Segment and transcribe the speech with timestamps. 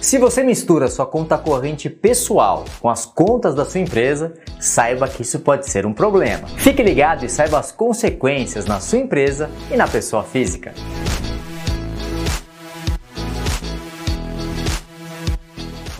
[0.00, 5.22] Se você mistura sua conta corrente pessoal com as contas da sua empresa, saiba que
[5.22, 6.46] isso pode ser um problema.
[6.56, 10.72] Fique ligado e saiba as consequências na sua empresa e na pessoa física.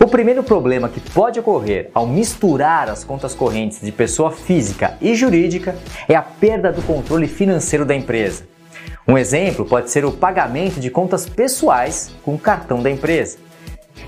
[0.00, 5.12] O primeiro problema que pode ocorrer ao misturar as contas correntes de pessoa física e
[5.16, 5.74] jurídica
[6.08, 8.44] é a perda do controle financeiro da empresa.
[9.08, 13.47] Um exemplo pode ser o pagamento de contas pessoais com o cartão da empresa.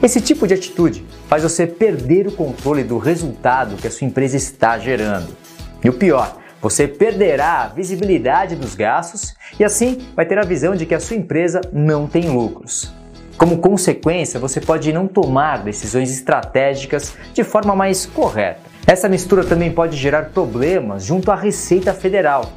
[0.03, 4.35] Esse tipo de atitude faz você perder o controle do resultado que a sua empresa
[4.35, 5.37] está gerando.
[5.85, 10.75] E o pior, você perderá a visibilidade dos gastos e assim vai ter a visão
[10.75, 12.91] de que a sua empresa não tem lucros.
[13.37, 18.61] Como consequência, você pode não tomar decisões estratégicas de forma mais correta.
[18.87, 22.51] Essa mistura também pode gerar problemas junto à Receita Federal,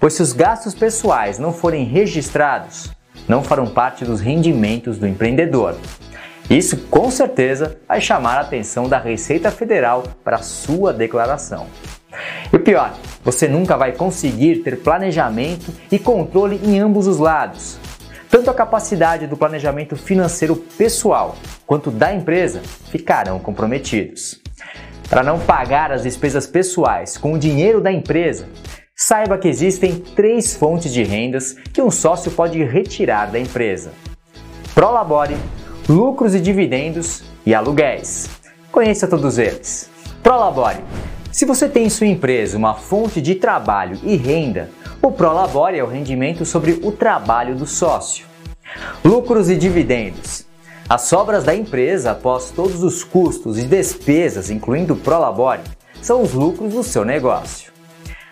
[0.00, 2.90] pois se os gastos pessoais não forem registrados,
[3.28, 5.76] não farão parte dos rendimentos do empreendedor.
[6.52, 11.66] Isso com certeza vai chamar a atenção da Receita Federal para sua declaração.
[12.52, 12.94] E pior,
[13.24, 17.78] você nunca vai conseguir ter planejamento e controle em ambos os lados,
[18.28, 21.36] tanto a capacidade do planejamento financeiro pessoal
[21.66, 24.38] quanto da empresa ficarão comprometidos.
[25.08, 28.46] Para não pagar as despesas pessoais com o dinheiro da empresa,
[28.94, 33.90] saiba que existem três fontes de rendas que um sócio pode retirar da empresa:
[34.74, 35.36] Prolabore,
[35.88, 38.28] lucros e dividendos e aluguéis.
[38.70, 39.90] Conheça todos eles.
[40.22, 40.78] Prolabore.
[41.30, 45.84] Se você tem em sua empresa uma fonte de trabalho e renda, o Prolabore é
[45.84, 48.26] o rendimento sobre o trabalho do sócio.
[49.04, 50.46] Lucros e dividendos.
[50.88, 55.62] As sobras da empresa após todos os custos e despesas, incluindo o Prolabore,
[56.00, 57.72] são os lucros do seu negócio.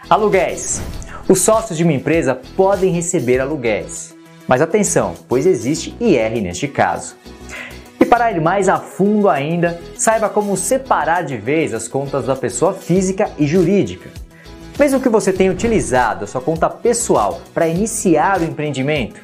[0.09, 0.81] Aluguéis.
[1.29, 4.15] Os sócios de uma empresa podem receber aluguéis.
[4.51, 7.15] Mas atenção, pois existe IR neste caso.
[8.01, 12.35] E para ir mais a fundo ainda, saiba como separar de vez as contas da
[12.35, 14.11] pessoa física e jurídica.
[14.77, 19.21] Mesmo que você tenha utilizado a sua conta pessoal para iniciar o empreendimento,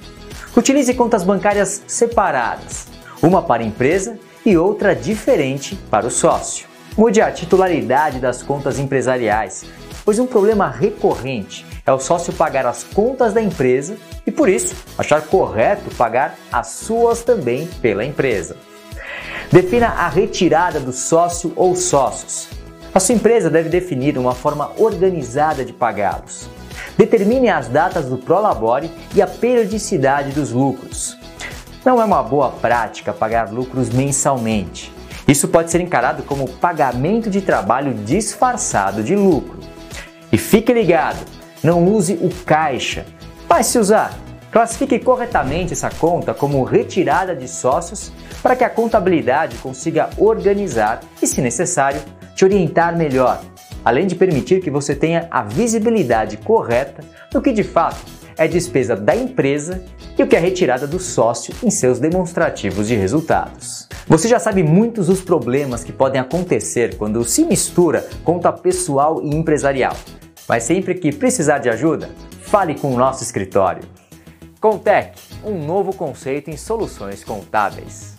[0.56, 2.86] utilize contas bancárias separadas,
[3.20, 6.68] uma para a empresa e outra diferente para o sócio.
[6.96, 9.64] Mude a titularidade das contas empresariais,
[10.04, 14.74] pois um problema recorrente é o sócio pagar as contas da empresa e, por isso,
[14.98, 18.56] achar correto pagar as suas também pela empresa.
[19.52, 22.48] Defina a retirada do sócio ou sócios.
[22.92, 26.48] A sua empresa deve definir uma forma organizada de pagá-los.
[26.98, 31.16] Determine as datas do Prolabore e a periodicidade dos lucros.
[31.84, 34.92] Não é uma boa prática pagar lucros mensalmente.
[35.28, 39.58] Isso pode ser encarado como pagamento de trabalho disfarçado de lucro.
[40.32, 41.35] E fique ligado,
[41.66, 43.04] não use o caixa.
[43.48, 44.16] Mas se usar,
[44.52, 51.26] classifique corretamente essa conta como retirada de sócios para que a contabilidade consiga organizar e,
[51.26, 52.00] se necessário,
[52.36, 53.42] te orientar melhor,
[53.84, 57.98] além de permitir que você tenha a visibilidade correta do que de fato
[58.38, 59.82] é despesa da empresa
[60.16, 63.88] e o que é retirada do sócio em seus demonstrativos de resultados.
[64.06, 69.34] Você já sabe muitos dos problemas que podem acontecer quando se mistura conta pessoal e
[69.34, 69.96] empresarial.
[70.48, 72.10] Mas sempre que precisar de ajuda,
[72.42, 73.82] fale com o nosso escritório.
[74.60, 78.15] Contec, um novo conceito em soluções contábeis.